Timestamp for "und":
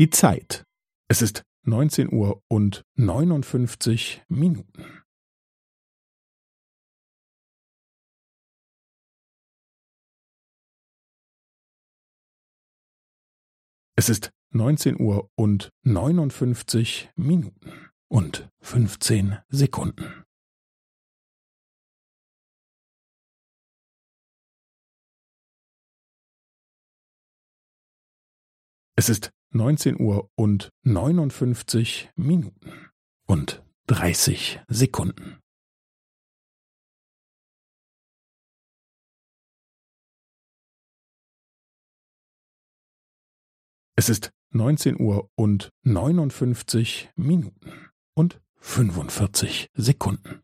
2.48-2.86, 15.36-15.68, 18.08-18.48, 30.36-30.70, 33.26-33.62, 45.34-45.70, 48.14-48.40